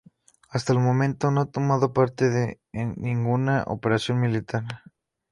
Hasta 0.49 0.73
el 0.73 0.79
momento 0.79 1.29
no 1.29 1.41
ha 1.41 1.45
tomado 1.51 1.93
parte 1.93 2.59
en 2.73 2.95
ninguna 2.97 3.61
operación 3.67 4.19
militar. 4.19 4.63